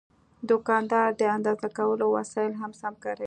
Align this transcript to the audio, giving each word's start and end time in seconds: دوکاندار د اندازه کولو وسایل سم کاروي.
دوکاندار 0.49 1.09
د 1.19 1.21
اندازه 1.35 1.67
کولو 1.77 2.05
وسایل 2.17 2.53
سم 2.81 2.93
کاروي. 3.03 3.19